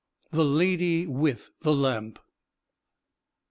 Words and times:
THE 0.31 0.43
LADY 0.43 1.05
WITH 1.05 1.51
THE 1.61 1.75
LAMP. 1.75 2.17